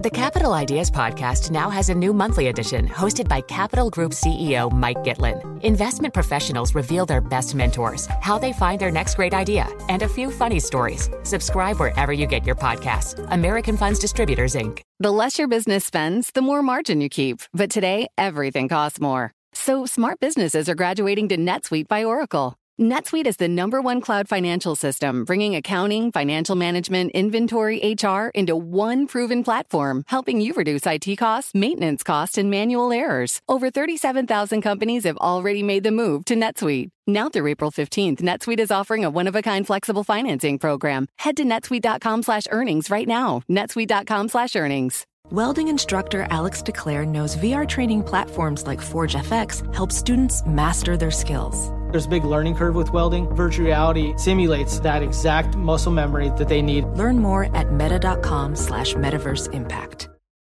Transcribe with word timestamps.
The 0.00 0.10
Capital 0.10 0.52
Ideas 0.52 0.92
Podcast 0.92 1.50
now 1.50 1.68
has 1.70 1.88
a 1.88 1.94
new 1.94 2.12
monthly 2.12 2.46
edition 2.46 2.86
hosted 2.86 3.26
by 3.26 3.40
Capital 3.40 3.90
Group 3.90 4.12
CEO 4.12 4.70
Mike 4.70 4.98
Gitlin. 4.98 5.60
Investment 5.64 6.14
professionals 6.14 6.72
reveal 6.72 7.04
their 7.04 7.20
best 7.20 7.56
mentors, 7.56 8.06
how 8.20 8.38
they 8.38 8.52
find 8.52 8.80
their 8.80 8.92
next 8.92 9.16
great 9.16 9.34
idea, 9.34 9.66
and 9.88 10.02
a 10.02 10.08
few 10.08 10.30
funny 10.30 10.60
stories. 10.60 11.10
Subscribe 11.24 11.80
wherever 11.80 12.12
you 12.12 12.26
get 12.26 12.46
your 12.46 12.54
podcasts. 12.54 13.26
American 13.32 13.76
Funds 13.76 13.98
Distributors, 13.98 14.54
Inc. 14.54 14.82
The 15.00 15.10
less 15.10 15.36
your 15.36 15.48
business 15.48 15.86
spends, 15.86 16.30
the 16.30 16.42
more 16.42 16.62
margin 16.62 17.00
you 17.00 17.08
keep. 17.08 17.40
But 17.52 17.68
today, 17.68 18.06
everything 18.16 18.68
costs 18.68 19.00
more. 19.00 19.32
So 19.52 19.84
smart 19.84 20.20
businesses 20.20 20.68
are 20.68 20.76
graduating 20.76 21.28
to 21.30 21.36
NetSuite 21.36 21.88
by 21.88 22.04
Oracle. 22.04 22.54
NetSuite 22.80 23.26
is 23.26 23.38
the 23.38 23.48
number 23.48 23.82
one 23.82 24.00
cloud 24.00 24.28
financial 24.28 24.76
system, 24.76 25.24
bringing 25.24 25.56
accounting, 25.56 26.12
financial 26.12 26.54
management, 26.54 27.10
inventory, 27.10 27.96
HR 28.00 28.28
into 28.36 28.54
one 28.54 29.08
proven 29.08 29.42
platform, 29.42 30.04
helping 30.06 30.40
you 30.40 30.52
reduce 30.52 30.86
IT 30.86 31.16
costs, 31.16 31.56
maintenance 31.56 32.04
costs, 32.04 32.38
and 32.38 32.50
manual 32.50 32.92
errors. 32.92 33.40
Over 33.48 33.72
37,000 33.72 34.62
companies 34.62 35.02
have 35.02 35.16
already 35.16 35.64
made 35.64 35.82
the 35.82 35.90
move 35.90 36.24
to 36.26 36.36
NetSuite. 36.36 36.90
Now 37.04 37.28
through 37.28 37.48
April 37.48 37.72
15th, 37.72 38.20
NetSuite 38.20 38.60
is 38.60 38.70
offering 38.70 39.04
a 39.04 39.10
one-of-a-kind 39.10 39.66
flexible 39.66 40.04
financing 40.04 40.60
program. 40.60 41.08
Head 41.18 41.36
to 41.38 41.44
netsuite.com 41.44 42.22
slash 42.22 42.46
earnings 42.52 42.90
right 42.90 43.08
now. 43.08 43.42
netsuite.com 43.50 44.28
slash 44.28 44.54
earnings. 44.54 45.04
Welding 45.32 45.66
instructor 45.66 46.28
Alex 46.30 46.62
DeClaire 46.62 47.08
knows 47.08 47.36
VR 47.36 47.68
training 47.68 48.04
platforms 48.04 48.68
like 48.68 48.80
Forge 48.80 49.14
FX 49.14 49.74
help 49.74 49.90
students 49.90 50.46
master 50.46 50.96
their 50.96 51.10
skills. 51.10 51.72
There's 51.90 52.04
a 52.04 52.10
big 52.10 52.24
learning 52.24 52.54
curve 52.54 52.74
with 52.74 52.90
welding. 52.90 53.34
Virtual 53.34 53.64
reality 53.64 54.12
simulates 54.18 54.78
that 54.80 55.02
exact 55.02 55.56
muscle 55.56 55.90
memory 55.90 56.30
that 56.36 56.46
they 56.46 56.60
need. 56.60 56.84
Learn 56.88 57.18
more 57.18 57.54
at 57.56 57.72
meta.com 57.72 58.56
slash 58.56 58.92
metaverse 58.92 59.52
impact. 59.54 60.10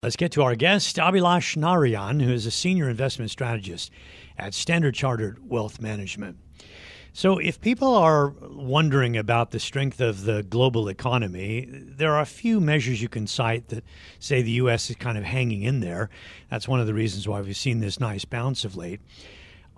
Let's 0.02 0.16
get 0.16 0.32
to 0.32 0.42
our 0.42 0.56
guest, 0.56 0.96
Abhilash 0.96 1.56
Narayan, 1.56 2.18
who 2.20 2.32
is 2.32 2.46
a 2.46 2.50
senior 2.50 2.88
investment 2.88 3.30
strategist 3.30 3.92
at 4.38 4.54
Standard 4.54 4.94
Chartered 4.94 5.38
Wealth 5.48 5.80
Management. 5.80 6.38
So, 7.12 7.38
if 7.38 7.60
people 7.60 7.94
are 7.94 8.30
wondering 8.40 9.16
about 9.16 9.50
the 9.50 9.60
strength 9.60 10.00
of 10.00 10.24
the 10.24 10.42
global 10.42 10.88
economy, 10.88 11.68
there 11.70 12.12
are 12.14 12.22
a 12.22 12.26
few 12.26 12.60
measures 12.60 13.02
you 13.02 13.08
can 13.08 13.26
cite 13.26 13.68
that 13.68 13.84
say 14.18 14.42
the 14.42 14.52
U.S. 14.52 14.90
is 14.90 14.96
kind 14.96 15.18
of 15.18 15.24
hanging 15.24 15.62
in 15.62 15.80
there. 15.80 16.08
That's 16.50 16.66
one 16.66 16.80
of 16.80 16.86
the 16.86 16.94
reasons 16.94 17.28
why 17.28 17.40
we've 17.40 17.56
seen 17.56 17.80
this 17.80 18.00
nice 18.00 18.24
bounce 18.24 18.64
of 18.64 18.76
late. 18.76 19.00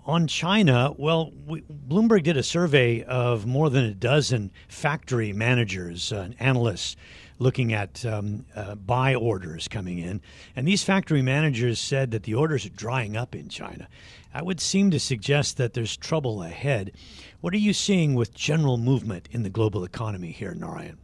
On 0.05 0.27
China, 0.27 0.93
well, 0.97 1.31
we, 1.47 1.61
Bloomberg 1.61 2.23
did 2.23 2.35
a 2.35 2.43
survey 2.43 3.03
of 3.03 3.45
more 3.45 3.69
than 3.69 3.85
a 3.85 3.93
dozen 3.93 4.51
factory 4.67 5.31
managers 5.31 6.11
uh, 6.11 6.17
and 6.17 6.35
analysts 6.39 6.97
looking 7.39 7.71
at 7.73 8.05
um, 8.05 8.45
uh, 8.53 8.75
buy 8.75 9.15
orders 9.15 9.69
coming 9.69 9.99
in. 9.99 10.21
And 10.57 10.67
these 10.67 10.83
factory 10.83 11.21
managers 11.21 11.79
said 11.79 12.11
that 12.11 12.23
the 12.23 12.33
orders 12.33 12.65
are 12.65 12.69
drying 12.69 13.15
up 13.15 13.33
in 13.33 13.47
China. 13.47 13.87
That 14.33 14.45
would 14.45 14.59
seem 14.59 14.91
to 14.91 14.99
suggest 14.99 15.55
that 15.57 15.73
there's 15.73 15.95
trouble 15.95 16.43
ahead. 16.43 16.91
What 17.39 17.53
are 17.53 17.57
you 17.57 17.73
seeing 17.73 18.13
with 18.13 18.33
general 18.33 18.77
movement 18.77 19.29
in 19.31 19.43
the 19.43 19.49
global 19.49 19.85
economy 19.85 20.31
here, 20.31 20.53
Narayan? 20.53 20.97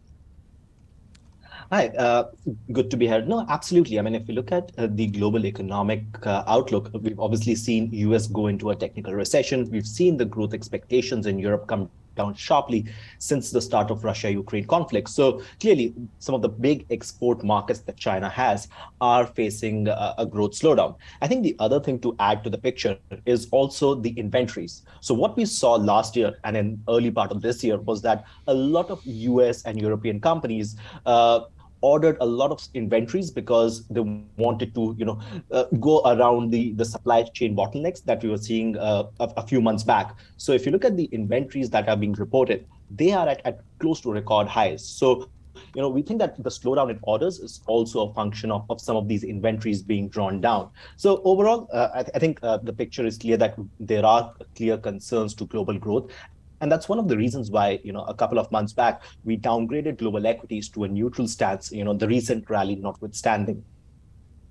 Hi, 1.71 1.89
uh, 1.89 2.31
good 2.71 2.89
to 2.89 2.97
be 2.97 3.05
here. 3.05 3.21
No, 3.21 3.45
absolutely. 3.47 3.99
I 3.99 4.01
mean, 4.01 4.15
if 4.15 4.27
you 4.27 4.33
look 4.33 4.51
at 4.51 4.71
uh, 4.79 4.87
the 4.89 5.05
global 5.05 5.45
economic 5.45 6.01
uh, 6.25 6.43
outlook, 6.47 6.89
we've 6.99 7.19
obviously 7.19 7.53
seen 7.53 7.91
US 7.93 8.25
go 8.25 8.47
into 8.47 8.71
a 8.71 8.75
technical 8.75 9.13
recession. 9.13 9.69
We've 9.69 9.85
seen 9.85 10.17
the 10.17 10.25
growth 10.25 10.55
expectations 10.55 11.27
in 11.27 11.37
Europe 11.37 11.67
come 11.67 11.91
down 12.15 12.33
sharply 12.33 12.85
since 13.19 13.51
the 13.51 13.61
start 13.61 13.91
of 13.91 14.03
Russia-Ukraine 14.03 14.65
conflict. 14.65 15.09
So 15.09 15.43
clearly, 15.59 15.93
some 16.17 16.33
of 16.33 16.41
the 16.41 16.49
big 16.49 16.87
export 16.89 17.43
markets 17.43 17.81
that 17.81 17.97
China 17.97 18.29
has 18.29 18.67
are 18.99 19.27
facing 19.27 19.87
a, 19.87 20.15
a 20.17 20.25
growth 20.25 20.53
slowdown. 20.53 20.95
I 21.21 21.27
think 21.27 21.43
the 21.43 21.55
other 21.59 21.79
thing 21.79 21.99
to 21.99 22.15
add 22.19 22.43
to 22.45 22.49
the 22.49 22.57
picture 22.57 22.97
is 23.27 23.47
also 23.51 23.93
the 23.93 24.09
inventories. 24.23 24.81
So 25.01 25.13
what 25.13 25.37
we 25.37 25.45
saw 25.45 25.73
last 25.75 26.15
year 26.15 26.33
and 26.43 26.57
in 26.57 26.81
early 26.89 27.11
part 27.11 27.31
of 27.31 27.43
this 27.43 27.63
year 27.63 27.77
was 27.77 28.01
that 28.01 28.25
a 28.47 28.53
lot 28.55 28.89
of 28.89 29.05
US 29.05 29.61
and 29.63 29.79
European 29.79 30.19
companies 30.19 30.75
uh, 31.05 31.41
ordered 31.81 32.17
a 32.19 32.25
lot 32.25 32.51
of 32.51 32.67
inventories 32.73 33.31
because 33.31 33.87
they 33.87 34.01
wanted 34.37 34.73
to 34.75 34.95
you 34.97 35.05
know 35.05 35.19
uh, 35.51 35.65
go 35.79 36.01
around 36.05 36.51
the 36.51 36.73
the 36.73 36.85
supply 36.85 37.23
chain 37.33 37.55
bottlenecks 37.55 38.03
that 38.03 38.23
we 38.23 38.29
were 38.29 38.37
seeing 38.37 38.77
uh, 38.77 39.03
a, 39.19 39.33
a, 39.37 39.47
few 39.47 39.61
months 39.61 39.83
back. 39.83 40.15
So 40.37 40.51
if 40.51 40.65
you 40.65 40.71
look 40.71 40.85
at 40.85 40.97
the 40.97 41.05
inventories 41.05 41.69
that 41.71 41.87
are 41.87 41.97
being 41.97 42.13
reported 42.13 42.65
they 42.89 43.11
are 43.11 43.27
at, 43.27 43.41
at 43.45 43.59
close 43.79 44.01
to 44.01 44.11
record 44.11 44.47
highs. 44.47 44.87
So 44.87 45.29
you 45.75 45.81
know 45.81 45.89
we 45.89 46.01
think 46.01 46.19
that 46.19 46.41
the 46.41 46.49
slowdown 46.49 46.89
in 46.89 46.99
orders 47.03 47.39
is 47.39 47.61
also 47.67 48.09
a 48.09 48.13
function 48.13 48.51
of, 48.51 48.65
of 48.69 48.79
some 48.79 48.95
of 48.95 49.07
these 49.07 49.23
inventories 49.23 49.81
being 49.81 50.09
drawn 50.09 50.41
down. 50.41 50.69
So 50.95 51.21
overall 51.23 51.67
uh, 51.73 51.89
I, 51.93 52.03
th- 52.03 52.11
I, 52.15 52.19
think 52.19 52.39
uh, 52.43 52.57
the 52.57 52.73
picture 52.73 53.05
is 53.05 53.17
clear 53.17 53.37
that 53.37 53.55
there 53.79 54.05
are 54.05 54.33
clear 54.55 54.77
concerns 54.77 55.33
to 55.35 55.45
global 55.45 55.77
growth 55.77 56.11
and 56.61 56.71
that's 56.71 56.89
one 56.89 56.99
of 56.99 57.07
the 57.07 57.17
reasons 57.17 57.51
why, 57.51 57.79
you 57.83 57.91
know, 57.91 58.03
a 58.03 58.13
couple 58.13 58.39
of 58.39 58.51
months 58.51 58.73
back, 58.73 59.01
we 59.23 59.37
downgraded 59.37 59.97
global 59.97 60.25
equities 60.25 60.69
to 60.69 60.83
a 60.83 60.87
neutral 60.87 61.27
stance, 61.27 61.71
you 61.71 61.83
know, 61.83 61.93
the 61.93 62.07
recent 62.07 62.49
rally 62.49 62.75
notwithstanding. 62.75 63.63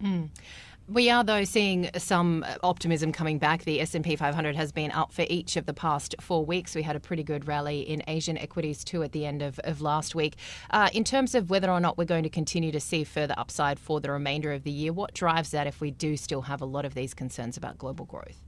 Mm. 0.02 0.30
We 0.90 1.10
are, 1.10 1.22
though, 1.22 1.44
seeing 1.44 1.90
some 1.98 2.46
optimism 2.62 3.12
coming 3.12 3.36
back. 3.36 3.64
The 3.64 3.82
S&P 3.82 4.16
500 4.16 4.56
has 4.56 4.72
been 4.72 4.90
up 4.90 5.12
for 5.12 5.26
each 5.28 5.56
of 5.58 5.66
the 5.66 5.74
past 5.74 6.14
four 6.18 6.46
weeks. 6.46 6.74
We 6.74 6.80
had 6.80 6.96
a 6.96 7.00
pretty 7.00 7.22
good 7.22 7.46
rally 7.46 7.80
in 7.80 8.02
Asian 8.08 8.38
equities 8.38 8.84
too 8.84 9.02
at 9.02 9.12
the 9.12 9.26
end 9.26 9.42
of, 9.42 9.58
of 9.64 9.82
last 9.82 10.14
week. 10.14 10.36
Uh, 10.70 10.88
in 10.94 11.04
terms 11.04 11.34
of 11.34 11.50
whether 11.50 11.70
or 11.70 11.78
not 11.78 11.98
we're 11.98 12.06
going 12.06 12.22
to 12.22 12.30
continue 12.30 12.72
to 12.72 12.80
see 12.80 13.04
further 13.04 13.34
upside 13.36 13.78
for 13.78 14.00
the 14.00 14.10
remainder 14.10 14.50
of 14.54 14.64
the 14.64 14.70
year, 14.70 14.94
what 14.94 15.12
drives 15.12 15.50
that 15.50 15.66
if 15.66 15.78
we 15.78 15.90
do 15.90 16.16
still 16.16 16.40
have 16.42 16.62
a 16.62 16.66
lot 16.66 16.86
of 16.86 16.94
these 16.94 17.12
concerns 17.12 17.58
about 17.58 17.76
global 17.76 18.06
growth? 18.06 18.47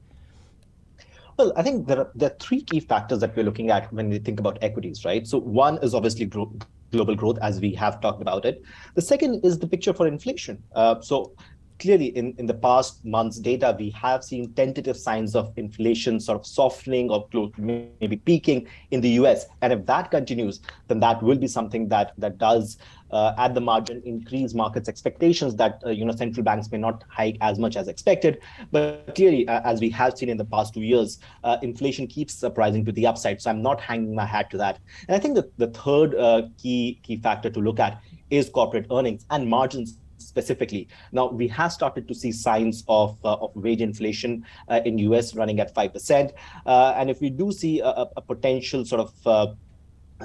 Well, 1.40 1.54
I 1.56 1.62
think 1.62 1.86
there 1.86 1.98
are, 2.00 2.10
there 2.14 2.28
are 2.28 2.36
three 2.38 2.60
key 2.60 2.80
factors 2.80 3.20
that 3.20 3.34
we're 3.34 3.44
looking 3.46 3.70
at 3.70 3.90
when 3.94 4.10
we 4.10 4.18
think 4.18 4.38
about 4.38 4.58
equities, 4.60 5.06
right? 5.06 5.26
So 5.26 5.38
one 5.38 5.78
is 5.78 5.94
obviously 5.94 6.26
global 6.26 7.16
growth, 7.16 7.38
as 7.40 7.62
we 7.62 7.72
have 7.76 7.98
talked 8.02 8.20
about 8.20 8.44
it. 8.44 8.62
The 8.94 9.00
second 9.00 9.42
is 9.42 9.58
the 9.58 9.66
picture 9.66 9.94
for 9.94 10.06
inflation. 10.06 10.62
Uh, 10.74 11.00
so 11.00 11.32
clearly 11.80 12.06
in, 12.16 12.34
in 12.38 12.46
the 12.46 12.54
past 12.54 13.04
months 13.04 13.38
data, 13.38 13.74
we 13.78 13.90
have 13.90 14.22
seen 14.22 14.52
tentative 14.52 14.96
signs 14.96 15.34
of 15.34 15.52
inflation 15.56 16.20
sort 16.20 16.38
of 16.38 16.46
softening 16.46 17.10
or 17.10 17.26
maybe 17.56 18.16
peaking 18.16 18.68
in 18.90 19.00
the 19.00 19.08
US. 19.20 19.46
And 19.62 19.72
if 19.72 19.86
that 19.86 20.10
continues, 20.10 20.60
then 20.88 21.00
that 21.00 21.22
will 21.22 21.38
be 21.38 21.48
something 21.48 21.88
that 21.88 22.12
that 22.18 22.38
does 22.38 22.78
uh, 23.10 23.34
at 23.38 23.54
the 23.54 23.60
margin 23.60 24.00
increase 24.04 24.54
markets 24.54 24.88
expectations 24.88 25.56
that 25.56 25.82
uh, 25.84 25.90
you 25.90 26.04
know 26.04 26.14
central 26.14 26.44
banks 26.44 26.70
may 26.70 26.78
not 26.78 27.02
hike 27.08 27.36
as 27.40 27.58
much 27.58 27.76
as 27.76 27.88
expected. 27.88 28.38
But 28.70 29.14
clearly, 29.14 29.48
uh, 29.48 29.62
as 29.64 29.80
we 29.80 29.90
have 29.90 30.16
seen 30.16 30.28
in 30.28 30.36
the 30.36 30.44
past 30.44 30.74
two 30.74 30.82
years, 30.82 31.18
uh, 31.42 31.56
inflation 31.62 32.06
keeps 32.06 32.34
surprising 32.34 32.84
to 32.84 32.92
the 32.92 33.06
upside. 33.06 33.40
So 33.40 33.50
I'm 33.50 33.62
not 33.62 33.80
hanging 33.80 34.14
my 34.14 34.26
hat 34.26 34.50
to 34.50 34.58
that. 34.58 34.78
And 35.08 35.16
I 35.16 35.18
think 35.18 35.34
that 35.34 35.56
the 35.58 35.68
third 35.68 36.14
uh, 36.14 36.42
key 36.58 37.00
key 37.02 37.16
factor 37.16 37.50
to 37.50 37.60
look 37.60 37.80
at 37.80 38.00
is 38.30 38.48
corporate 38.48 38.86
earnings 38.92 39.26
and 39.30 39.48
margins 39.48 39.98
specifically. 40.20 40.88
Now 41.12 41.28
we 41.28 41.48
have 41.48 41.72
started 41.72 42.06
to 42.08 42.14
see 42.14 42.32
signs 42.32 42.84
of, 42.88 43.18
uh, 43.24 43.34
of 43.34 43.54
wage 43.54 43.80
inflation 43.80 44.44
uh, 44.68 44.80
in 44.84 44.98
US 44.98 45.34
running 45.34 45.60
at 45.60 45.74
5%. 45.74 46.32
Uh, 46.66 46.94
and 46.96 47.10
if 47.10 47.20
we 47.20 47.30
do 47.30 47.52
see 47.52 47.80
a, 47.80 48.06
a 48.16 48.22
potential 48.22 48.84
sort 48.84 49.00
of 49.00 49.26
uh, 49.26 49.54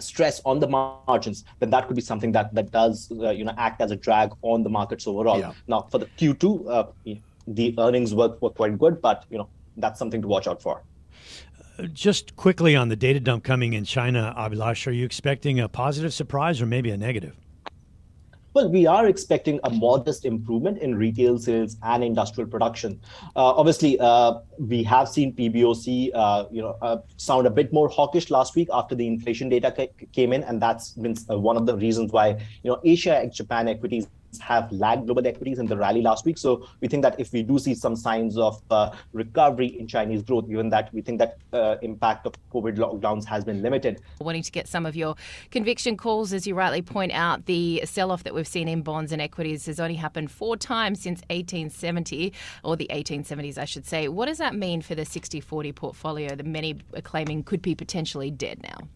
stress 0.02 0.42
on 0.46 0.60
the 0.60 0.68
margins, 0.68 1.46
then 1.60 1.70
that 1.70 1.88
could 1.88 1.96
be 1.96 2.02
something 2.02 2.32
that 2.34 2.54
that 2.54 2.72
does 2.72 3.12
uh, 3.12 3.30
you 3.30 3.44
know 3.46 3.54
act 3.58 3.82
as 3.82 3.92
a 3.92 3.96
drag 3.96 4.32
on 4.42 4.64
the 4.64 4.70
markets 4.70 5.08
overall. 5.08 5.40
Yeah. 5.40 5.54
Now 5.68 5.88
for 5.90 5.98
the 5.98 6.06
Q2, 6.06 6.70
uh, 6.70 7.16
the 7.48 7.76
earnings 7.78 8.14
were, 8.14 8.36
were 8.42 8.50
quite 8.50 8.78
good, 8.78 9.02
but 9.02 9.26
you 9.30 9.38
know 9.38 9.50
that's 9.78 10.00
something 10.00 10.22
to 10.22 10.28
watch 10.28 10.48
out 10.48 10.62
for. 10.62 10.84
Just 11.92 12.36
quickly 12.38 12.76
on 12.76 12.88
the 12.88 12.96
data 12.96 13.20
dump 13.20 13.44
coming 13.44 13.74
in 13.74 13.84
China, 13.84 14.34
Abhilash, 14.38 14.88
are 14.88 14.92
you 14.92 15.04
expecting 15.04 15.60
a 15.60 15.68
positive 15.68 16.14
surprise 16.14 16.62
or 16.62 16.66
maybe 16.66 16.90
a 16.90 16.98
negative? 16.98 17.36
Well, 18.56 18.70
we 18.70 18.88
are 18.88 19.08
expecting 19.08 19.60
a 19.66 19.70
modest 19.70 20.24
improvement 20.24 20.78
in 20.78 20.96
retail 20.96 21.38
sales 21.38 21.76
and 21.84 22.02
industrial 22.02 22.50
production. 22.50 23.02
Uh, 23.36 23.52
obviously, 23.52 24.00
uh, 24.00 24.36
we 24.58 24.82
have 24.84 25.10
seen 25.10 25.36
PBOC, 25.36 26.12
uh, 26.16 26.46
you 26.50 26.62
know, 26.62 27.04
sound 27.18 27.48
a 27.48 27.50
bit 27.50 27.74
more 27.74 27.90
hawkish 27.90 28.30
last 28.30 28.56
week 28.56 28.70
after 28.72 28.96
the 28.96 29.06
inflation 29.06 29.50
data 29.50 29.74
ca- 29.76 30.06
came 30.14 30.32
in, 30.32 30.42
and 30.44 30.62
that's 30.62 30.92
been 30.92 31.18
one 31.28 31.58
of 31.58 31.66
the 31.66 31.76
reasons 31.76 32.14
why 32.14 32.30
you 32.64 32.72
know 32.72 32.80
Asia 32.86 33.18
and 33.18 33.34
Japan 33.34 33.68
equities 33.68 34.08
have 34.40 34.72
lagged 34.72 35.06
global 35.06 35.26
equities 35.26 35.60
in 35.60 35.66
the 35.66 35.78
rally 35.78 36.02
last 36.02 36.26
week. 36.26 36.38
So 36.38 36.68
we 36.82 36.88
think 36.88 37.04
that 37.04 37.20
if 37.20 37.32
we 37.32 37.44
do 37.44 37.60
see 37.60 37.76
some 37.76 37.96
signs 37.96 38.38
of 38.38 38.62
uh, 38.70 38.92
recovery 39.14 39.68
in 39.80 39.88
Chinese 39.88 40.24
growth, 40.24 40.48
given 40.48 40.70
that 40.70 40.94
we 40.94 41.02
think 41.02 41.20
that 41.20 41.38
uh, 41.54 41.76
impact 41.82 42.26
of 42.26 42.34
COVID 42.52 42.78
lockdowns 42.78 43.26
has 43.26 43.44
been 43.44 43.62
limited. 43.62 44.02
Wanting 44.20 44.44
to 44.44 44.52
get 44.52 44.68
some 44.68 44.86
of 44.86 44.96
your 44.96 45.16
conviction 45.52 45.98
calls, 45.98 46.34
as 46.34 46.48
you 46.48 46.56
rightly 46.56 46.82
point 46.82 47.12
out, 47.12 47.46
the 47.46 47.82
sell-off 47.86 48.24
that 48.24 48.34
we've 48.34 48.48
seen 48.48 48.68
in 48.68 48.82
bonds 48.82 49.12
and 49.12 49.22
equities 49.22 49.66
has 49.66 49.80
only 49.80 49.96
happened 49.96 50.32
four 50.32 50.58
times 50.58 51.02
since 51.02 51.22
1870, 51.30 52.34
or 52.64 52.76
the 52.76 52.90
1870s, 52.92 53.58
I 53.58 53.66
should 53.66 53.86
say. 53.86 54.08
What 54.08 54.28
does 54.28 54.38
that 54.38 54.56
mean 54.56 54.82
for 54.82 54.96
the 54.96 55.04
60-40 55.04 55.76
portfolio 55.76 56.36
that 56.36 56.46
many 56.46 56.78
are 56.96 57.02
claiming 57.02 57.44
could 57.44 57.62
be 57.62 57.76
potentially 57.76 58.32
dead 58.32 58.62
now? 58.64 58.88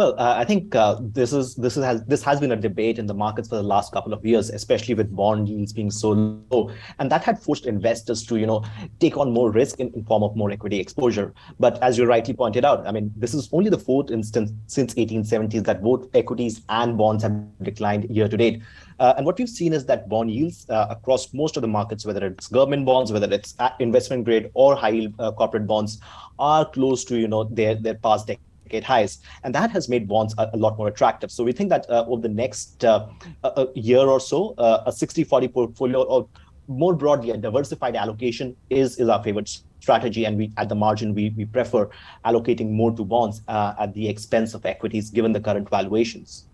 Well, 0.00 0.14
uh, 0.16 0.34
I 0.38 0.46
think 0.46 0.74
uh, 0.74 0.96
this 0.98 1.34
is 1.34 1.56
this 1.56 1.76
is 1.76 1.84
has 1.84 2.02
this 2.06 2.22
has 2.22 2.40
been 2.40 2.52
a 2.52 2.56
debate 2.56 2.98
in 2.98 3.04
the 3.04 3.12
markets 3.12 3.50
for 3.50 3.56
the 3.56 3.62
last 3.62 3.92
couple 3.92 4.14
of 4.14 4.24
years, 4.24 4.48
especially 4.48 4.94
with 4.94 5.14
bond 5.14 5.46
yields 5.46 5.74
being 5.74 5.90
so 5.90 6.12
low, 6.50 6.70
and 6.98 7.12
that 7.12 7.22
had 7.22 7.38
forced 7.38 7.66
investors 7.66 8.24
to 8.28 8.38
you 8.38 8.46
know 8.46 8.64
take 8.98 9.18
on 9.18 9.30
more 9.30 9.50
risk 9.50 9.78
in, 9.78 9.92
in 9.92 10.02
form 10.04 10.22
of 10.22 10.34
more 10.34 10.50
equity 10.50 10.80
exposure. 10.80 11.34
But 11.58 11.82
as 11.82 11.98
you 11.98 12.06
rightly 12.06 12.32
pointed 12.32 12.64
out, 12.64 12.86
I 12.86 12.92
mean 12.92 13.12
this 13.14 13.34
is 13.34 13.50
only 13.52 13.68
the 13.68 13.76
fourth 13.76 14.10
instance 14.10 14.52
since 14.68 14.94
1870s 14.94 15.64
that 15.64 15.82
both 15.82 16.08
equities 16.14 16.62
and 16.70 16.96
bonds 16.96 17.22
have 17.22 17.34
declined 17.60 18.08
year 18.08 18.26
to 18.26 18.38
date. 18.38 18.62
Uh, 18.98 19.12
and 19.18 19.26
what 19.26 19.36
we've 19.36 19.50
seen 19.50 19.74
is 19.74 19.84
that 19.84 20.08
bond 20.08 20.30
yields 20.30 20.64
uh, 20.70 20.86
across 20.88 21.34
most 21.34 21.58
of 21.58 21.60
the 21.60 21.68
markets, 21.68 22.06
whether 22.06 22.24
it's 22.24 22.48
government 22.48 22.86
bonds, 22.86 23.12
whether 23.12 23.30
it's 23.30 23.54
investment 23.80 24.24
grade 24.24 24.50
or 24.54 24.76
high 24.76 24.88
yield 24.88 25.12
uh, 25.18 25.30
corporate 25.30 25.66
bonds, 25.66 26.00
are 26.38 26.64
close 26.64 27.04
to 27.04 27.18
you 27.18 27.28
know 27.28 27.44
their 27.44 27.74
their 27.74 27.96
past 27.96 28.28
decade 28.28 28.49
decade 28.70 28.84
highs. 28.84 29.18
And 29.44 29.54
that 29.54 29.70
has 29.70 29.88
made 29.88 30.08
bonds 30.08 30.34
a, 30.38 30.50
a 30.52 30.56
lot 30.56 30.78
more 30.78 30.88
attractive. 30.88 31.30
So 31.30 31.44
we 31.44 31.52
think 31.52 31.70
that 31.70 31.88
uh, 31.90 32.04
over 32.06 32.22
the 32.22 32.28
next 32.28 32.84
uh, 32.84 33.08
a, 33.44 33.66
year 33.74 34.00
or 34.00 34.20
so, 34.20 34.54
uh, 34.58 34.84
a 34.86 34.92
60 34.92 35.24
40 35.24 35.48
portfolio 35.48 36.02
or 36.02 36.28
more 36.68 36.94
broadly, 36.94 37.30
a 37.30 37.36
diversified 37.36 37.96
allocation 37.96 38.56
is, 38.70 38.98
is 38.98 39.08
our 39.08 39.22
favorite 39.22 39.50
strategy. 39.80 40.24
And 40.24 40.36
we, 40.38 40.52
at 40.56 40.68
the 40.68 40.76
margin, 40.76 41.14
we, 41.14 41.30
we 41.30 41.44
prefer 41.44 41.88
allocating 42.24 42.70
more 42.70 42.92
to 42.92 43.04
bonds 43.04 43.42
uh, 43.48 43.74
at 43.78 43.92
the 43.94 44.08
expense 44.08 44.54
of 44.54 44.64
equities, 44.64 45.10
given 45.10 45.32
the 45.32 45.40
current 45.40 45.68
valuations. 45.68 46.44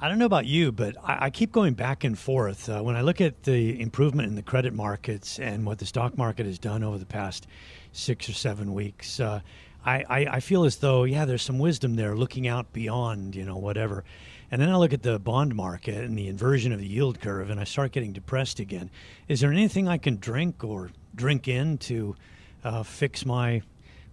I 0.00 0.08
don't 0.08 0.20
know 0.20 0.26
about 0.26 0.46
you, 0.46 0.70
but 0.70 0.96
I, 1.02 1.26
I 1.26 1.30
keep 1.30 1.50
going 1.50 1.74
back 1.74 2.04
and 2.04 2.16
forth. 2.16 2.68
Uh, 2.68 2.80
when 2.82 2.94
I 2.94 3.00
look 3.00 3.20
at 3.20 3.42
the 3.42 3.80
improvement 3.80 4.28
in 4.28 4.36
the 4.36 4.42
credit 4.42 4.72
markets 4.72 5.40
and 5.40 5.66
what 5.66 5.78
the 5.78 5.86
stock 5.86 6.16
market 6.16 6.46
has 6.46 6.60
done 6.60 6.84
over 6.84 6.98
the 6.98 7.06
past 7.06 7.48
six 7.90 8.28
or 8.28 8.32
seven 8.32 8.72
weeks, 8.72 9.18
uh, 9.18 9.40
I, 9.84 10.04
I, 10.08 10.18
I 10.36 10.40
feel 10.40 10.64
as 10.64 10.76
though, 10.76 11.04
yeah, 11.04 11.24
there's 11.24 11.42
some 11.42 11.58
wisdom 11.58 11.96
there 11.96 12.14
looking 12.16 12.46
out 12.46 12.72
beyond, 12.72 13.34
you 13.34 13.44
know, 13.44 13.56
whatever. 13.56 14.04
And 14.50 14.60
then 14.60 14.70
I 14.70 14.76
look 14.76 14.92
at 14.92 15.02
the 15.02 15.18
bond 15.18 15.54
market 15.54 16.04
and 16.04 16.16
the 16.16 16.28
inversion 16.28 16.72
of 16.72 16.78
the 16.78 16.86
yield 16.86 17.20
curve, 17.20 17.50
and 17.50 17.60
I 17.60 17.64
start 17.64 17.92
getting 17.92 18.12
depressed 18.12 18.60
again. 18.60 18.90
Is 19.28 19.40
there 19.40 19.52
anything 19.52 19.88
I 19.88 19.98
can 19.98 20.16
drink 20.16 20.64
or 20.64 20.90
drink 21.14 21.48
in 21.48 21.78
to 21.78 22.16
uh, 22.64 22.82
fix 22.82 23.26
my 23.26 23.62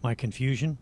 my 0.03 0.13
confusion? 0.13 0.77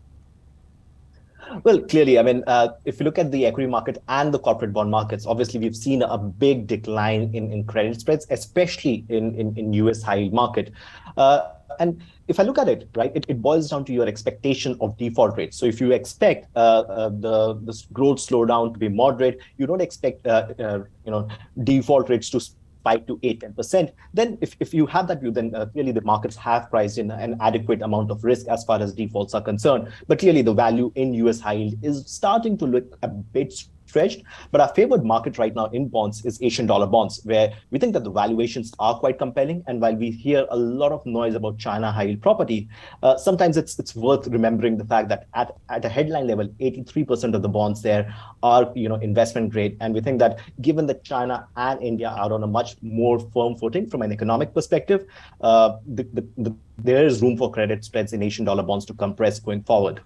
Well, 1.62 1.80
clearly, 1.80 2.18
I 2.18 2.22
mean, 2.22 2.42
uh, 2.46 2.68
if 2.84 2.98
you 2.98 3.04
look 3.04 3.18
at 3.18 3.30
the 3.30 3.46
equity 3.46 3.68
market 3.68 4.02
and 4.08 4.32
the 4.32 4.38
corporate 4.38 4.72
bond 4.72 4.90
markets, 4.90 5.26
obviously 5.26 5.60
we've 5.60 5.76
seen 5.76 6.02
a 6.02 6.18
big 6.18 6.66
decline 6.66 7.30
in, 7.34 7.52
in 7.52 7.64
credit 7.64 8.00
spreads, 8.00 8.26
especially 8.30 9.04
in, 9.08 9.34
in, 9.34 9.56
in 9.56 9.72
US 9.74 10.02
high 10.02 10.16
yield 10.16 10.32
market. 10.32 10.72
Uh, 11.16 11.50
and 11.78 12.02
if 12.28 12.40
I 12.40 12.42
look 12.42 12.58
at 12.58 12.68
it, 12.68 12.88
right, 12.94 13.12
it, 13.14 13.26
it 13.28 13.42
boils 13.42 13.70
down 13.70 13.84
to 13.86 13.92
your 13.92 14.06
expectation 14.06 14.76
of 14.80 14.96
default 14.96 15.36
rates. 15.36 15.56
So 15.56 15.66
if 15.66 15.80
you 15.80 15.92
expect 15.92 16.48
uh, 16.56 16.58
uh, 16.58 17.08
the 17.08 17.54
the 17.64 17.82
growth 17.92 18.18
slowdown 18.18 18.72
to 18.72 18.78
be 18.78 18.88
moderate, 18.88 19.40
you 19.58 19.66
don't 19.66 19.80
expect 19.80 20.26
uh, 20.26 20.48
uh 20.58 20.84
you 21.04 21.10
know 21.10 21.28
default 21.64 22.08
rates 22.08 22.30
to 22.30 22.40
spike 22.84 23.06
to 23.06 23.18
8 23.22 23.40
10%. 23.40 23.92
Then 24.12 24.36
if, 24.42 24.56
if 24.60 24.74
you 24.74 24.86
have 24.86 25.08
that 25.08 25.20
view, 25.20 25.30
then 25.30 25.54
uh, 25.54 25.66
clearly 25.66 25.92
the 25.92 26.02
markets 26.02 26.36
have 26.36 26.68
priced 26.70 26.98
in 26.98 27.10
an 27.10 27.36
adequate 27.40 27.80
amount 27.80 28.10
of 28.10 28.22
risk 28.24 28.46
as 28.48 28.62
far 28.64 28.80
as 28.80 28.92
defaults 28.92 29.34
are 29.34 29.40
concerned. 29.40 29.88
But 30.06 30.18
clearly 30.18 30.42
the 30.42 30.52
value 30.52 30.92
in 30.94 31.14
US 31.14 31.40
high 31.40 31.54
yield 31.54 31.74
is 31.82 32.04
starting 32.06 32.58
to 32.58 32.66
look 32.66 32.98
a 33.02 33.08
bit 33.08 33.54
stretched. 33.94 34.22
But 34.50 34.60
our 34.60 34.72
favored 34.74 35.04
market 35.04 35.38
right 35.38 35.54
now 35.54 35.66
in 35.66 35.88
bonds 35.88 36.24
is 36.24 36.42
Asian 36.42 36.66
dollar 36.66 36.86
bonds, 36.86 37.20
where 37.24 37.52
we 37.70 37.78
think 37.78 37.92
that 37.92 38.04
the 38.04 38.10
valuations 38.10 38.72
are 38.78 38.98
quite 38.98 39.18
compelling. 39.18 39.62
And 39.68 39.80
while 39.80 39.94
we 39.94 40.10
hear 40.10 40.46
a 40.50 40.56
lot 40.56 40.92
of 40.92 41.06
noise 41.06 41.34
about 41.34 41.58
China 41.58 41.92
high 41.92 42.08
yield 42.08 42.22
property, 42.22 42.68
uh, 43.02 43.16
sometimes 43.16 43.56
it's 43.56 43.78
it's 43.78 43.94
worth 43.94 44.26
remembering 44.36 44.76
the 44.82 44.88
fact 44.92 45.08
that 45.10 45.28
at, 45.34 45.54
at 45.68 45.84
a 45.84 45.88
headline 45.88 46.26
level, 46.26 46.48
83% 46.60 47.34
of 47.34 47.42
the 47.42 47.48
bonds 47.48 47.82
there 47.82 48.04
are 48.42 48.64
you 48.74 48.88
know 48.88 48.96
investment 49.10 49.52
grade. 49.52 49.76
And 49.80 49.94
we 49.94 50.00
think 50.00 50.18
that 50.24 50.40
given 50.60 50.86
that 50.86 51.04
China 51.04 51.46
and 51.56 51.82
India 51.82 52.08
are 52.08 52.32
on 52.32 52.42
a 52.42 52.50
much 52.58 52.76
more 52.82 53.18
firm 53.36 53.56
footing 53.62 53.88
from 53.88 54.02
an 54.02 54.12
economic 54.12 54.54
perspective, 54.54 55.06
uh, 55.40 55.76
the, 55.86 56.02
the, 56.18 56.26
the, 56.38 56.56
there 56.78 57.06
is 57.06 57.22
room 57.22 57.36
for 57.36 57.50
credit 57.50 57.84
spreads 57.84 58.12
in 58.12 58.22
Asian 58.22 58.44
dollar 58.44 58.62
bonds 58.62 58.84
to 58.86 58.94
compress 58.94 59.38
going 59.38 59.62
forward. 59.62 60.00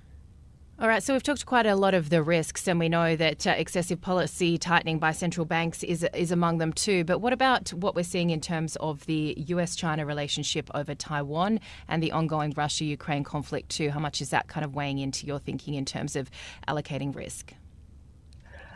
All 0.80 0.86
right, 0.86 1.02
so 1.02 1.12
we've 1.12 1.24
talked 1.24 1.44
quite 1.44 1.66
a 1.66 1.74
lot 1.74 1.92
of 1.94 2.08
the 2.08 2.22
risks, 2.22 2.68
and 2.68 2.78
we 2.78 2.88
know 2.88 3.16
that 3.16 3.48
uh, 3.48 3.50
excessive 3.50 4.00
policy 4.00 4.56
tightening 4.58 5.00
by 5.00 5.10
central 5.10 5.44
banks 5.44 5.82
is 5.82 6.06
is 6.14 6.30
among 6.30 6.58
them 6.58 6.72
too. 6.72 7.02
But 7.02 7.18
what 7.18 7.32
about 7.32 7.70
what 7.70 7.96
we're 7.96 8.04
seeing 8.04 8.30
in 8.30 8.40
terms 8.40 8.76
of 8.76 9.04
the 9.06 9.34
U.S.-China 9.48 10.06
relationship 10.06 10.70
over 10.76 10.94
Taiwan 10.94 11.58
and 11.88 12.00
the 12.00 12.12
ongoing 12.12 12.54
Russia-Ukraine 12.56 13.24
conflict 13.24 13.70
too? 13.70 13.90
How 13.90 13.98
much 13.98 14.20
is 14.20 14.30
that 14.30 14.46
kind 14.46 14.64
of 14.64 14.72
weighing 14.72 15.00
into 15.00 15.26
your 15.26 15.40
thinking 15.40 15.74
in 15.74 15.84
terms 15.84 16.14
of 16.14 16.30
allocating 16.68 17.12
risk? 17.12 17.54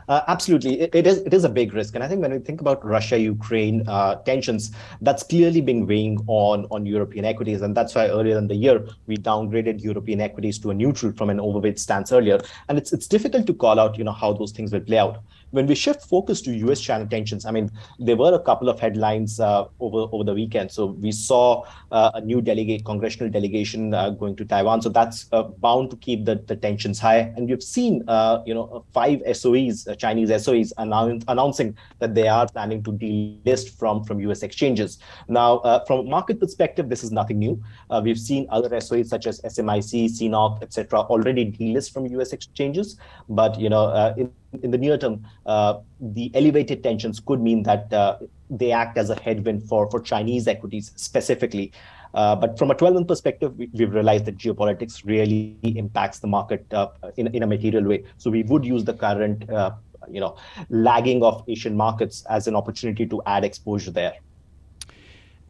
Uh, 0.09 0.23
absolutely, 0.29 0.81
it, 0.81 0.95
it 0.95 1.07
is. 1.07 1.19
It 1.19 1.35
is 1.35 1.45
a 1.45 1.49
big 1.49 1.75
risk, 1.75 1.95
and 1.95 2.03
I 2.03 2.09
think 2.09 2.21
when 2.21 2.33
we 2.33 2.39
think 2.39 2.61
about 2.61 2.85
Russia-Ukraine 2.85 3.89
uh, 3.89 4.17
tensions, 4.17 4.73
that's 5.01 5.23
clearly 5.23 5.61
been 5.61 5.87
weighing 5.87 6.23
on 6.27 6.67
on 6.71 6.87
European 6.87 7.25
equities, 7.25 7.63
and 7.63 7.77
that's 7.77 7.95
why 7.95 8.09
earlier 8.09 8.39
in 8.39 8.49
the 8.49 8.55
year 8.55 8.87
we 9.07 9.17
downgraded 9.17 9.83
European 9.83 10.21
equities 10.21 10.59
to 10.61 10.71
a 10.71 10.75
neutral 10.75 11.13
from 11.13 11.31
an 11.31 11.41
overweight 11.41 11.79
stance 11.79 12.13
earlier. 12.13 12.41
And 12.69 12.79
it's 12.79 12.93
it's 12.93 13.07
difficult 13.07 13.47
to 13.47 13.55
call 13.55 13.79
out, 13.79 13.97
you 13.97 14.05
know, 14.05 14.13
how 14.13 14.33
those 14.33 14.53
things 14.53 14.73
will 14.73 14.81
play 14.81 14.99
out 14.99 15.23
when 15.53 15.67
we 15.67 15.75
shift 15.75 16.03
focus 16.03 16.41
to 16.43 16.53
U.S. 16.67 16.81
China 16.81 17.07
tensions, 17.07 17.47
I 17.47 17.51
mean, 17.51 17.71
there 17.99 18.17
were 18.17 18.35
a 18.35 18.41
couple 18.41 18.69
of 18.69 18.81
headlines 18.81 19.39
uh, 19.39 19.67
over 19.81 20.09
over 20.13 20.25
the 20.25 20.35
weekend. 20.35 20.73
So 20.73 20.87
we 20.87 21.13
saw 21.13 21.65
uh, 21.93 22.11
a 22.15 22.21
new 22.21 22.41
delegate, 22.41 22.85
congressional 22.85 23.31
delegation 23.31 23.95
uh, 23.95 24.11
going 24.11 24.35
to 24.37 24.45
Taiwan. 24.45 24.83
So 24.83 24.89
that's 24.89 25.27
uh, 25.33 25.43
bound 25.43 25.91
to 25.91 25.97
keep 25.97 26.25
the, 26.25 26.37
the 26.37 26.57
tensions 26.57 26.99
high. 26.99 27.33
And 27.37 27.49
we've 27.49 27.63
seen, 27.63 28.03
you 28.47 28.55
know, 28.55 28.85
five 28.93 29.21
SOEs, 29.21 29.87
uh, 29.93 29.95
Chinese 29.95 30.31
SOEs, 30.31 30.73
announce, 30.79 31.25
announcing 31.29 31.77
that 31.99 32.15
they 32.15 32.29
are 32.29 32.49
planning 32.49 32.83
to 32.83 32.93
delist 32.93 33.79
from 33.79 34.05
from 34.05 34.21
U.S. 34.21 34.43
exchanges. 34.43 34.99
Now, 35.29 35.61
from 35.87 36.01
a 36.01 36.03
market 36.03 36.41
perspective, 36.41 36.89
this 36.89 37.05
is 37.05 37.13
nothing 37.13 37.39
new. 37.39 37.63
we've 38.03 38.19
seen 38.19 38.47
other 38.51 38.69
SOEs 38.81 39.09
such 39.09 39.27
as 39.27 39.41
SMIC, 39.43 40.11
CNOOC, 40.19 40.63
etc., 40.63 41.01
already 41.01 41.51
delist 41.51 41.93
from 41.93 42.07
U.S. 42.07 42.33
exchanges. 42.33 42.97
But 43.29 43.61
you 43.61 43.69
know, 43.69 44.15
in 44.17 44.33
in 44.63 44.71
the 44.71 44.79
near 44.79 44.99
term, 44.99 45.27
uh, 45.47 45.79
the 46.01 46.31
elevated 46.35 46.83
tensions 46.83 47.21
could 47.21 47.41
mean 47.41 47.63
that 47.63 47.93
uh, 47.93 48.19
they 48.51 48.73
act 48.73 48.99
as 48.99 49.11
a 49.11 49.21
headwind 49.21 49.63
for, 49.69 49.91
for 49.91 50.01
Chinese 50.01 50.47
equities 50.47 50.93
specifically. 50.97 51.73
Uh, 52.15 52.37
but 52.37 52.59
from 52.59 52.71
a 52.71 52.75
12 52.75 52.95
month 52.95 53.09
perspective, 53.09 53.57
we, 53.57 53.69
have 53.79 53.95
realized 53.95 54.25
that 54.27 54.37
geopolitics 54.37 55.05
really 55.05 55.57
impacts 55.63 56.19
the 56.19 56.27
market 56.27 56.67
uh, 56.73 56.89
in, 57.17 57.29
in 57.29 57.43
a 57.43 57.47
material 57.47 57.85
way. 57.85 58.05
So 58.19 58.31
we 58.31 58.43
would 58.45 58.65
use 58.65 58.85
the 58.85 58.95
current, 58.95 59.49
uh, 59.51 59.73
you 60.11 60.21
know, 60.21 60.37
lagging 60.69 61.23
of 61.23 61.45
Asian 61.49 61.77
markets 61.77 62.25
as 62.29 62.47
an 62.49 62.55
opportunity 62.55 63.07
to 63.07 63.23
add 63.27 63.45
exposure 63.45 63.91
there. 63.91 64.15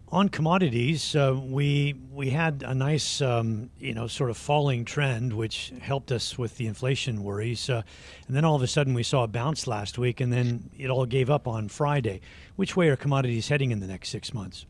On 0.09 0.29
commodities, 0.29 1.17
uh, 1.17 1.35
we 1.43 1.95
we 2.13 2.29
had 2.29 2.63
a 2.67 2.75
nice, 2.75 3.23
um, 3.23 3.71
you 3.79 3.95
know, 3.95 4.07
sort 4.07 4.29
of 4.29 4.37
falling 4.37 4.85
trend, 4.85 5.33
which 5.33 5.73
helped 5.81 6.13
us 6.13 6.37
with 6.37 6.59
the 6.59 6.67
inflation 6.67 7.25
worries. 7.25 7.71
Uh, 7.71 7.81
and 8.27 8.37
then 8.37 8.45
all 8.45 8.55
of 8.55 8.61
a 8.61 8.67
sudden, 8.67 8.93
we 8.93 9.03
saw 9.03 9.25
a 9.25 9.27
bounce 9.27 9.67
last 9.67 9.97
week, 9.97 10.21
and 10.21 10.31
then 10.31 10.69
it 10.79 10.91
all 10.91 11.07
gave 11.07 11.31
up 11.31 11.49
on 11.49 11.67
Friday. 11.67 12.21
Which 12.57 12.77
way 12.77 12.91
are 12.91 12.97
commodities 12.97 13.49
heading 13.49 13.71
in 13.71 13.81
the 13.81 13.87
next 13.87 14.11
six 14.11 14.35
months? 14.35 14.67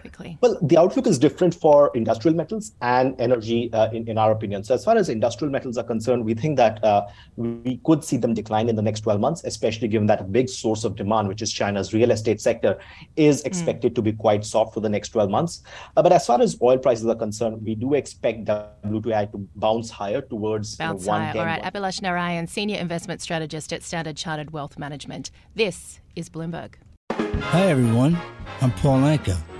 Quickly? 0.00 0.38
Well, 0.40 0.58
the 0.62 0.78
outlook 0.78 1.06
is 1.06 1.18
different 1.18 1.54
for 1.54 1.90
industrial 1.94 2.36
metals 2.36 2.72
and 2.80 3.14
energy, 3.20 3.72
uh, 3.72 3.90
in, 3.90 4.08
in 4.08 4.18
our 4.18 4.32
opinion. 4.32 4.64
So, 4.64 4.74
as 4.74 4.84
far 4.84 4.96
as 4.96 5.08
industrial 5.08 5.52
metals 5.52 5.76
are 5.78 5.84
concerned, 5.84 6.24
we 6.24 6.34
think 6.34 6.56
that 6.56 6.82
uh, 6.82 7.06
we 7.36 7.80
could 7.84 8.04
see 8.04 8.16
them 8.16 8.34
decline 8.34 8.68
in 8.68 8.76
the 8.76 8.82
next 8.82 9.00
12 9.00 9.20
months, 9.20 9.44
especially 9.44 9.88
given 9.88 10.06
that 10.06 10.20
a 10.20 10.24
big 10.24 10.48
source 10.48 10.84
of 10.84 10.96
demand, 10.96 11.28
which 11.28 11.42
is 11.42 11.52
China's 11.52 11.92
real 11.92 12.10
estate 12.10 12.40
sector, 12.40 12.78
is 13.16 13.42
hmm. 13.42 13.46
expected 13.46 13.92
mm. 13.92 13.94
to 13.96 14.02
be 14.02 14.12
quite 14.12 14.44
soft 14.44 14.74
for 14.74 14.80
the 14.80 14.88
next 14.88 15.10
12 15.10 15.30
months. 15.30 15.62
Uh, 15.96 16.02
but 16.02 16.12
as 16.12 16.26
far 16.26 16.40
as 16.40 16.56
oil 16.62 16.78
prices 16.78 17.06
are 17.06 17.14
concerned, 17.14 17.62
we 17.64 17.74
do 17.74 17.94
expect 17.94 18.46
the 18.46 18.66
WTI 18.84 19.30
to 19.32 19.48
bounce 19.56 19.90
higher 19.90 20.20
towards 20.20 20.76
bounce 20.76 21.02
you 21.02 21.12
know, 21.12 21.18
higher. 21.18 21.38
All 21.38 21.44
right, 21.44 21.62
Abhilash 21.62 22.02
Narayan, 22.02 22.46
Senior 22.46 22.78
Investment 22.78 23.20
Strategist 23.20 23.72
at 23.72 23.82
Standard 23.82 24.16
Chartered 24.16 24.52
Wealth 24.52 24.78
Management. 24.78 25.30
This 25.54 26.00
is 26.16 26.28
Bloomberg. 26.28 26.74
Hi, 27.10 27.66
everyone. 27.66 28.16
I'm 28.60 28.70
Paul 28.72 29.00
Anka. 29.00 29.59